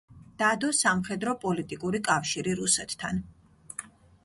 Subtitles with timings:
[0.41, 3.23] დადო სამხედრო-პოლიტიკური კავშირი რუსეთთან.